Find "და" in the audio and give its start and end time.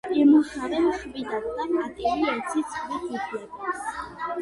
1.59-1.67